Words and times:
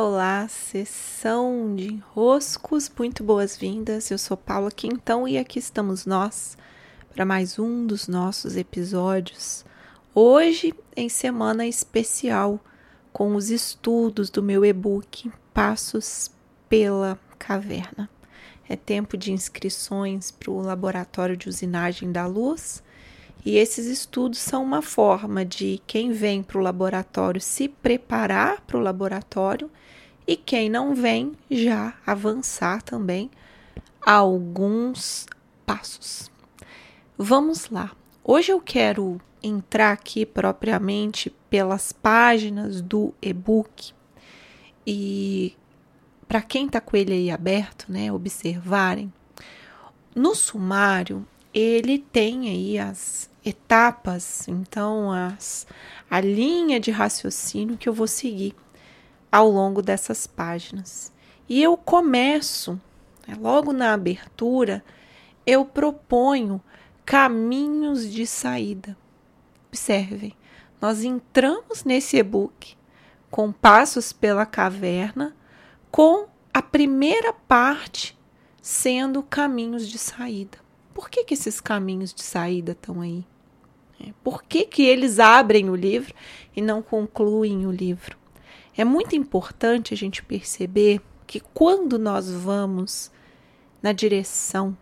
Olá, 0.00 0.46
sessão 0.46 1.74
de 1.74 1.94
enroscos, 1.94 2.88
muito 2.96 3.24
boas-vindas. 3.24 4.12
Eu 4.12 4.16
sou 4.16 4.36
Paula 4.36 4.70
Quintão 4.70 5.26
e 5.26 5.36
aqui 5.36 5.58
estamos 5.58 6.06
nós 6.06 6.56
para 7.12 7.24
mais 7.24 7.58
um 7.58 7.84
dos 7.84 8.06
nossos 8.06 8.56
episódios. 8.56 9.64
Hoje, 10.14 10.72
em 10.96 11.08
semana 11.08 11.66
especial, 11.66 12.60
com 13.12 13.34
os 13.34 13.50
estudos 13.50 14.30
do 14.30 14.40
meu 14.40 14.64
e-book 14.64 15.32
Passos 15.52 16.30
pela 16.68 17.18
Caverna. 17.36 18.08
É 18.68 18.76
tempo 18.76 19.16
de 19.16 19.32
inscrições 19.32 20.30
para 20.30 20.52
o 20.52 20.62
Laboratório 20.62 21.36
de 21.36 21.48
Usinagem 21.48 22.12
da 22.12 22.24
Luz 22.24 22.84
e 23.44 23.56
esses 23.56 23.86
estudos 23.86 24.38
são 24.38 24.62
uma 24.62 24.82
forma 24.82 25.44
de 25.44 25.80
quem 25.86 26.12
vem 26.12 26.42
para 26.42 26.58
o 26.58 26.62
laboratório 26.62 27.40
se 27.40 27.68
preparar 27.68 28.60
para 28.62 28.76
o 28.76 28.80
laboratório 28.80 29.70
e 30.26 30.36
quem 30.36 30.68
não 30.68 30.94
vem 30.94 31.32
já 31.50 31.94
avançar 32.06 32.82
também 32.82 33.30
alguns 34.04 35.26
passos. 35.64 36.30
Vamos 37.16 37.70
lá. 37.70 37.92
Hoje 38.22 38.52
eu 38.52 38.60
quero 38.60 39.20
entrar 39.42 39.92
aqui 39.92 40.26
propriamente 40.26 41.30
pelas 41.48 41.92
páginas 41.92 42.82
do 42.82 43.14
e-book 43.22 43.92
e 44.86 45.56
para 46.26 46.42
quem 46.42 46.66
está 46.66 46.80
com 46.80 46.96
ele 46.96 47.12
aí 47.12 47.30
aberto, 47.30 47.86
né, 47.88 48.12
observarem. 48.12 49.12
No 50.14 50.34
sumário, 50.34 51.26
ele 51.58 51.98
tem 51.98 52.48
aí 52.48 52.78
as 52.78 53.28
etapas, 53.44 54.46
então 54.46 55.10
as, 55.10 55.66
a 56.08 56.20
linha 56.20 56.78
de 56.78 56.92
raciocínio 56.92 57.76
que 57.76 57.88
eu 57.88 57.92
vou 57.92 58.06
seguir 58.06 58.54
ao 59.30 59.50
longo 59.50 59.82
dessas 59.82 60.24
páginas. 60.24 61.12
E 61.48 61.60
eu 61.60 61.76
começo, 61.76 62.80
né, 63.26 63.36
logo 63.40 63.72
na 63.72 63.92
abertura, 63.92 64.84
eu 65.44 65.64
proponho 65.64 66.62
caminhos 67.04 68.08
de 68.08 68.24
saída. 68.24 68.96
Observem, 69.66 70.36
nós 70.80 71.02
entramos 71.02 71.82
nesse 71.82 72.18
e-book 72.18 72.76
com 73.30 73.50
passos 73.50 74.12
pela 74.12 74.46
caverna, 74.46 75.34
com 75.90 76.28
a 76.54 76.62
primeira 76.62 77.32
parte 77.32 78.16
sendo 78.62 79.22
caminhos 79.24 79.88
de 79.88 79.98
saída 79.98 80.67
por 80.98 81.08
que, 81.08 81.22
que 81.22 81.34
esses 81.34 81.60
caminhos 81.60 82.12
de 82.12 82.24
saída 82.24 82.72
estão 82.72 83.00
aí? 83.00 83.24
É, 84.00 84.12
por 84.24 84.42
que, 84.42 84.64
que 84.64 84.82
eles 84.82 85.20
abrem 85.20 85.70
o 85.70 85.76
livro 85.76 86.12
e 86.56 86.60
não 86.60 86.82
concluem 86.82 87.64
o 87.68 87.70
livro? 87.70 88.18
É 88.76 88.84
muito 88.84 89.14
importante 89.14 89.94
a 89.94 89.96
gente 89.96 90.24
perceber 90.24 91.00
que 91.24 91.38
quando 91.38 92.00
nós 92.00 92.28
vamos 92.28 93.12
na 93.80 93.92
direção, 93.92 94.76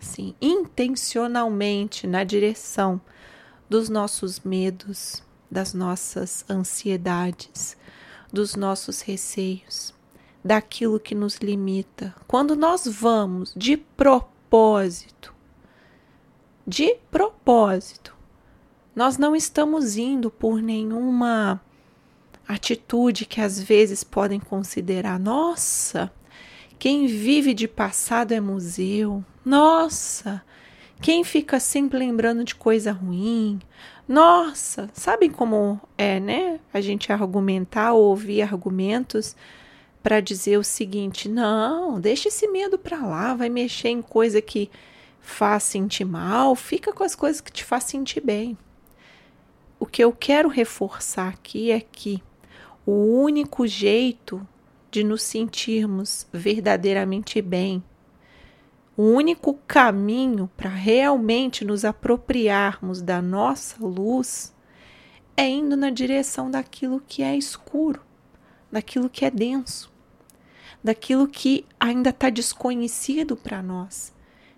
assim, 0.00 0.36
intencionalmente 0.40 2.06
na 2.06 2.22
direção 2.22 3.00
dos 3.68 3.88
nossos 3.88 4.38
medos, 4.38 5.20
das 5.50 5.74
nossas 5.74 6.44
ansiedades, 6.48 7.76
dos 8.32 8.54
nossos 8.54 9.00
receios, 9.00 9.92
daquilo 10.44 11.00
que 11.00 11.12
nos 11.12 11.38
limita, 11.38 12.14
quando 12.28 12.54
nós 12.54 12.86
vamos 12.86 13.52
de 13.56 13.76
propósito 13.76 15.34
de 16.66 16.96
propósito. 17.10 18.14
Nós 18.94 19.18
não 19.18 19.36
estamos 19.36 19.96
indo 19.96 20.30
por 20.30 20.60
nenhuma 20.60 21.60
atitude 22.48 23.26
que 23.26 23.40
às 23.40 23.60
vezes 23.60 24.02
podem 24.02 24.40
considerar, 24.40 25.18
nossa, 25.18 26.10
quem 26.78 27.06
vive 27.06 27.52
de 27.54 27.68
passado 27.68 28.32
é 28.32 28.40
museu. 28.40 29.24
Nossa, 29.44 30.42
quem 31.00 31.22
fica 31.24 31.60
sempre 31.60 31.98
lembrando 31.98 32.42
de 32.42 32.54
coisa 32.54 32.92
ruim. 32.92 33.60
Nossa, 34.08 34.88
sabem 34.92 35.30
como 35.30 35.80
é, 35.96 36.18
né? 36.20 36.60
A 36.72 36.80
gente 36.80 37.12
argumentar 37.12 37.92
ou 37.92 38.04
ouvir 38.04 38.42
argumentos 38.42 39.36
para 40.02 40.20
dizer 40.20 40.58
o 40.58 40.64
seguinte: 40.64 41.28
não, 41.28 42.00
deixa 42.00 42.28
esse 42.28 42.46
medo 42.48 42.78
para 42.78 43.04
lá, 43.04 43.34
vai 43.34 43.48
mexer 43.48 43.88
em 43.88 44.00
coisa 44.00 44.40
que 44.40 44.70
faz 45.20 45.62
sentir 45.64 46.04
mal, 46.04 46.54
fica 46.54 46.92
com 46.92 47.04
as 47.04 47.14
coisas 47.14 47.40
que 47.40 47.52
te 47.52 47.64
faz 47.64 47.84
sentir 47.84 48.20
bem. 48.20 48.56
O 49.78 49.86
que 49.86 50.02
eu 50.02 50.12
quero 50.12 50.48
reforçar 50.48 51.28
aqui 51.28 51.70
é 51.70 51.80
que 51.80 52.22
o 52.86 52.92
único 52.92 53.66
jeito 53.66 54.46
de 54.90 55.04
nos 55.04 55.22
sentirmos 55.22 56.26
verdadeiramente 56.32 57.42
bem, 57.42 57.82
o 58.96 59.02
único 59.02 59.52
caminho 59.66 60.50
para 60.56 60.70
realmente 60.70 61.66
nos 61.66 61.84
apropriarmos 61.84 63.02
da 63.02 63.20
nossa 63.20 63.84
luz 63.84 64.54
é 65.36 65.46
indo 65.46 65.76
na 65.76 65.90
direção 65.90 66.50
daquilo 66.50 67.02
que 67.06 67.22
é 67.22 67.36
escuro, 67.36 68.00
daquilo 68.72 69.10
que 69.10 69.26
é 69.26 69.30
denso, 69.30 69.92
daquilo 70.82 71.28
que 71.28 71.66
ainda 71.78 72.08
está 72.08 72.30
desconhecido 72.30 73.36
para 73.36 73.62
nós. 73.62 74.15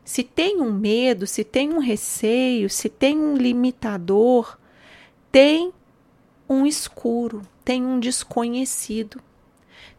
Se 0.09 0.23
tem 0.23 0.59
um 0.59 0.73
medo, 0.73 1.27
se 1.27 1.45
tem 1.45 1.71
um 1.71 1.81
receio, 1.81 2.71
se 2.71 2.89
tem 2.89 3.19
um 3.19 3.37
limitador, 3.37 4.57
tem 5.31 5.71
um 6.49 6.67
escuro, 6.67 7.43
tem 7.63 7.85
um 7.85 8.01
desconhecido. 8.01 9.21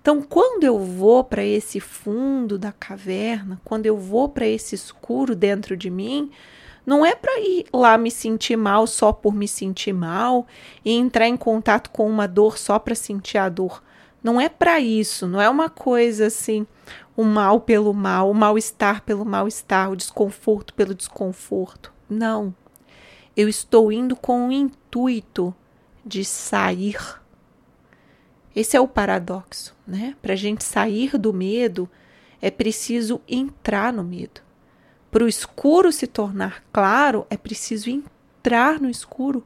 Então, 0.02 0.20
quando 0.20 0.64
eu 0.64 0.80
vou 0.80 1.24
para 1.24 1.44
esse 1.44 1.80
fundo 1.80 2.58
da 2.58 2.72
caverna, 2.72 3.62
quando 3.64 3.86
eu 3.86 3.96
vou 3.96 4.28
para 4.28 4.48
esse 4.48 4.74
escuro 4.74 5.36
dentro 5.36 5.78
de 5.78 5.92
mim, 5.92 6.32
não 6.84 7.06
é 7.06 7.14
para 7.14 7.40
ir 7.42 7.68
lá 7.72 7.96
me 7.96 8.10
sentir 8.10 8.58
mal 8.58 8.88
só 8.88 9.14
por 9.14 9.32
me 9.32 9.48
sentir 9.48 9.94
mal 9.94 10.48
e 10.84 10.92
entrar 10.92 11.28
em 11.28 11.38
contato 11.38 11.92
com 11.92 12.10
uma 12.10 12.28
dor 12.28 12.58
só 12.58 12.80
para 12.80 12.96
sentir 12.96 13.38
a 13.38 13.48
dor. 13.48 13.84
Não 14.22 14.40
é 14.40 14.50
para 14.50 14.80
isso, 14.80 15.28
não 15.28 15.42
é 15.42 15.50
uma 15.50 15.70
coisa 15.70 16.28
assim, 16.28 16.68
o 17.16 17.24
mal 17.24 17.62
pelo 17.62 17.94
mal, 17.94 18.30
o 18.30 18.34
mal-estar 18.34 19.04
pelo 19.04 19.26
mal-estar, 19.26 19.90
o 19.92 19.96
desconforto 19.96 20.74
pelo 20.74 20.94
desconforto. 20.94 21.94
Não. 22.10 22.54
Eu 23.36 23.48
estou 23.48 23.92
indo 23.92 24.16
com 24.16 24.48
o 24.48 24.52
intuito 24.52 25.56
de 26.06 26.26
sair. 26.26 26.98
Esse 28.56 28.76
é 28.76 28.82
o 28.82 28.88
paradoxo, 28.88 29.76
né? 29.88 30.16
Para 30.22 30.34
a 30.34 30.36
gente 30.36 30.64
sair 30.64 31.18
do 31.18 31.32
medo, 31.32 31.90
é 32.42 32.52
preciso 32.52 33.22
entrar 33.28 33.94
no 33.94 34.04
medo. 34.04 34.42
Para 35.12 35.24
o 35.24 35.28
escuro 35.28 35.92
se 35.92 36.08
tornar 36.08 36.64
claro, 36.72 37.26
é 37.30 37.38
preciso 37.38 37.90
entrar 37.90 38.80
no 38.80 38.90
escuro. 38.90 39.46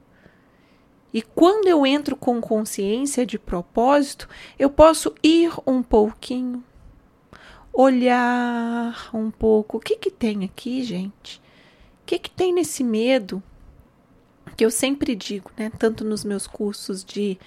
E 1.13 1.21
quando 1.21 1.67
eu 1.67 1.85
entro 1.85 2.15
com 2.15 2.41
consciência 2.41 3.25
de 3.25 3.37
propósito, 3.37 4.27
eu 4.57 4.69
posso 4.69 5.13
ir 5.21 5.53
um 5.65 5.83
pouquinho, 5.83 6.63
olhar 7.71 9.09
um 9.13 9.29
pouco 9.29 9.77
o 9.77 9.79
que 9.79 9.95
que 9.95 10.09
tem 10.09 10.43
aqui, 10.43 10.83
gente? 10.83 11.37
O 12.01 12.05
que 12.05 12.17
que 12.17 12.31
tem 12.31 12.51
nesse 12.51 12.83
medo? 12.83 13.41
Que 14.57 14.65
eu 14.65 14.71
sempre 14.71 15.15
digo, 15.15 15.51
né, 15.55 15.71
tanto 15.77 16.03
nos 16.03 16.23
meus 16.23 16.47
cursos 16.47 17.03
de 17.03 17.37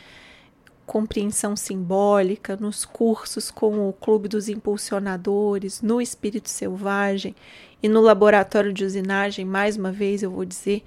compreensão 0.86 1.56
simbólica, 1.56 2.56
nos 2.56 2.84
cursos 2.84 3.50
com 3.50 3.88
o 3.88 3.92
Clube 3.92 4.28
dos 4.28 4.48
Impulsionadores, 4.48 5.82
no 5.82 6.00
Espírito 6.00 6.48
Selvagem 6.48 7.34
e 7.82 7.88
no 7.88 8.00
Laboratório 8.00 8.72
de 8.72 8.84
Usinagem, 8.84 9.44
mais 9.44 9.76
uma 9.76 9.90
vez 9.90 10.22
eu 10.22 10.30
vou 10.30 10.44
dizer, 10.44 10.84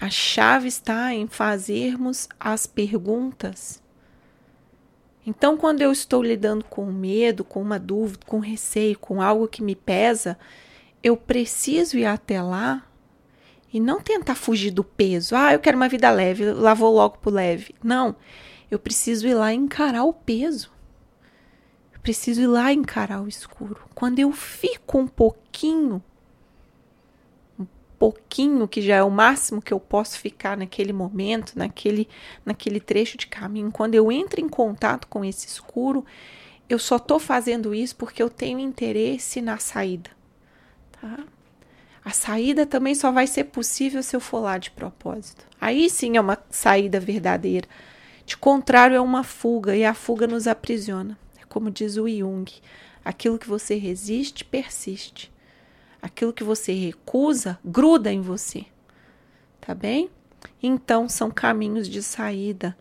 a 0.00 0.10
chave 0.10 0.68
está 0.68 1.12
em 1.12 1.26
fazermos 1.26 2.28
as 2.38 2.66
perguntas 2.66 3.82
então, 5.26 5.56
quando 5.56 5.82
eu 5.82 5.90
estou 5.90 6.22
lidando 6.22 6.64
com 6.64 6.86
medo, 6.86 7.42
com 7.42 7.60
uma 7.60 7.80
dúvida, 7.80 8.24
com 8.24 8.38
receio, 8.38 8.96
com 8.96 9.20
algo 9.20 9.48
que 9.48 9.60
me 9.60 9.74
pesa, 9.74 10.38
eu 11.02 11.16
preciso 11.16 11.98
ir 11.98 12.04
até 12.04 12.40
lá 12.40 12.86
e 13.72 13.80
não 13.80 14.00
tentar 14.00 14.36
fugir 14.36 14.70
do 14.70 14.84
peso. 14.84 15.34
Ah, 15.34 15.52
eu 15.52 15.58
quero 15.58 15.76
uma 15.76 15.88
vida 15.88 16.08
leve, 16.12 16.52
lá 16.52 16.74
vou 16.74 16.94
logo 16.94 17.18
pro 17.18 17.32
leve. 17.32 17.74
Não, 17.82 18.14
eu 18.70 18.78
preciso 18.78 19.26
ir 19.26 19.34
lá 19.34 19.52
encarar 19.52 20.04
o 20.04 20.12
peso. 20.12 20.70
Eu 21.92 21.98
preciso 21.98 22.42
ir 22.42 22.46
lá 22.46 22.72
encarar 22.72 23.20
o 23.20 23.26
escuro. 23.26 23.80
Quando 23.96 24.20
eu 24.20 24.30
fico 24.30 24.96
um 24.96 25.08
pouquinho 25.08 26.00
pouquinho, 27.98 28.68
que 28.68 28.82
já 28.82 28.96
é 28.96 29.02
o 29.02 29.10
máximo 29.10 29.62
que 29.62 29.72
eu 29.72 29.80
posso 29.80 30.18
ficar 30.18 30.56
naquele 30.56 30.92
momento, 30.92 31.52
naquele, 31.56 32.08
naquele 32.44 32.80
trecho 32.80 33.16
de 33.16 33.26
caminho, 33.26 33.72
quando 33.72 33.94
eu 33.94 34.12
entro 34.12 34.40
em 34.40 34.48
contato 34.48 35.06
com 35.08 35.24
esse 35.24 35.46
escuro, 35.46 36.04
eu 36.68 36.78
só 36.78 36.96
estou 36.96 37.18
fazendo 37.18 37.74
isso 37.74 37.96
porque 37.96 38.22
eu 38.22 38.28
tenho 38.28 38.58
interesse 38.58 39.40
na 39.40 39.58
saída. 39.58 40.10
Tá? 41.00 41.24
A 42.04 42.10
saída 42.10 42.66
também 42.66 42.94
só 42.94 43.10
vai 43.10 43.26
ser 43.26 43.44
possível 43.44 44.02
se 44.02 44.14
eu 44.14 44.20
for 44.20 44.40
lá 44.40 44.58
de 44.58 44.70
propósito. 44.70 45.46
Aí 45.60 45.90
sim 45.90 46.16
é 46.16 46.20
uma 46.20 46.38
saída 46.50 47.00
verdadeira. 47.00 47.68
De 48.24 48.36
contrário, 48.36 48.96
é 48.96 49.00
uma 49.00 49.22
fuga 49.22 49.76
e 49.76 49.84
a 49.84 49.94
fuga 49.94 50.26
nos 50.26 50.46
aprisiona. 50.46 51.16
É 51.40 51.44
Como 51.48 51.70
diz 51.70 51.96
o 51.96 52.08
Jung, 52.08 52.50
aquilo 53.04 53.38
que 53.38 53.48
você 53.48 53.76
resiste, 53.76 54.44
persiste. 54.44 55.32
Aquilo 56.06 56.32
que 56.32 56.44
você 56.44 56.72
recusa, 56.72 57.58
gruda 57.64 58.12
em 58.12 58.20
você. 58.20 58.64
Tá 59.60 59.74
bem? 59.74 60.08
Então, 60.62 61.08
são 61.08 61.32
caminhos 61.32 61.88
de 61.88 62.00
saída. 62.00 62.78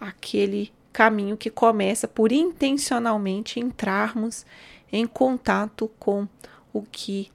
Aquele 0.00 0.72
caminho 0.92 1.36
que 1.36 1.50
começa 1.50 2.06
por 2.06 2.30
intencionalmente 2.30 3.58
entrarmos 3.58 4.46
em 4.92 5.04
contato 5.04 5.90
com 5.98 6.28
o 6.72 6.82
que 6.82 7.32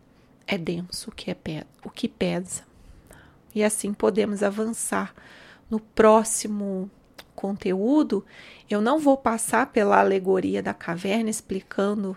é 0.47 0.57
denso, 0.57 1.09
o 1.09 1.13
que 1.13 1.29
é 1.29 1.65
o 1.83 1.89
que 1.89 2.07
pesa. 2.07 2.63
E 3.53 3.61
assim 3.61 3.93
podemos 3.93 4.41
avançar 4.41 5.13
no 5.69 5.81
próximo 5.81 6.89
conteúdo. 7.35 8.25
Eu 8.69 8.79
não 8.79 8.99
vou 8.99 9.17
passar 9.17 9.67
pela 9.73 9.99
alegoria 9.99 10.63
da 10.63 10.73
caverna 10.73 11.29
explicando 11.29 12.15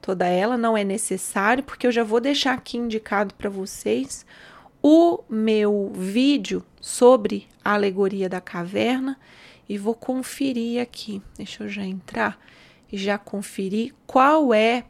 toda 0.00 0.26
ela, 0.26 0.56
não 0.56 0.76
é 0.76 0.84
necessário, 0.84 1.62
porque 1.62 1.86
eu 1.86 1.92
já 1.92 2.04
vou 2.04 2.20
deixar 2.20 2.54
aqui 2.54 2.76
indicado 2.78 3.34
para 3.34 3.50
vocês 3.50 4.24
o 4.82 5.22
meu 5.28 5.92
vídeo 5.94 6.64
sobre 6.80 7.46
a 7.64 7.74
alegoria 7.74 8.28
da 8.28 8.40
caverna 8.40 9.18
e 9.68 9.76
vou 9.76 9.94
conferir 9.94 10.80
aqui. 10.80 11.20
Deixa 11.36 11.64
eu 11.64 11.68
já 11.68 11.84
entrar 11.84 12.38
e 12.90 12.96
já 12.96 13.18
conferir 13.18 13.94
qual 14.06 14.54
é 14.54 14.84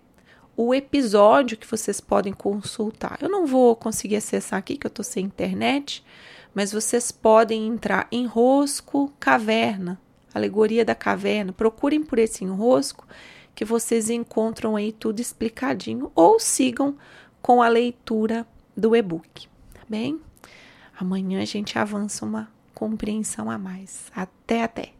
o 0.57 0.75
episódio 0.75 1.57
que 1.57 1.67
vocês 1.67 2.01
podem 2.01 2.33
consultar. 2.33 3.19
Eu 3.21 3.29
não 3.29 3.47
vou 3.47 3.75
conseguir 3.77 4.17
acessar 4.17 4.59
aqui, 4.59 4.77
que 4.77 4.87
eu 4.87 4.91
estou 4.91 5.05
sem 5.05 5.25
internet, 5.25 6.05
mas 6.55 6.73
vocês 6.73 7.13
podem 7.13 7.67
entrar 7.67 8.09
em 8.11 8.27
Rosco 8.27 9.13
Caverna, 9.21 10.01
Alegoria 10.35 10.85
da 10.85 10.95
Caverna. 10.95 11.53
Procurem 11.53 12.03
por 12.03 12.19
esse 12.19 12.45
enrosco 12.45 13.07
que 13.59 13.65
vocês 13.65 14.09
encontram 14.09 14.77
aí 14.77 14.93
tudo 14.93 15.19
explicadinho 15.19 16.13
ou 16.15 16.39
sigam 16.39 16.97
com 17.43 17.61
a 17.61 17.67
leitura 17.67 18.47
do 18.77 18.95
e-book, 18.95 19.49
tá 19.75 19.81
bem? 19.89 20.21
Amanhã 20.97 21.43
a 21.43 21.45
gente 21.45 21.77
avança 21.77 22.25
uma 22.25 22.49
compreensão 22.73 23.51
a 23.51 23.59
mais. 23.59 24.13
Até, 24.15 24.63
até! 24.63 24.98